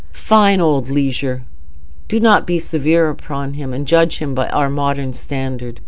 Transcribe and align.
Fine 0.33 0.59
old 0.61 0.89
Leisure! 0.89 1.43
Do 2.07 2.19
not 2.19 2.47
be 2.47 2.57
severe 2.57 3.07
upon 3.11 3.53
him, 3.53 3.71
and 3.71 3.85
judge 3.85 4.17
him 4.17 4.33
by 4.33 4.49
our 4.49 4.67
modern 4.67 5.13
standard. 5.13 5.79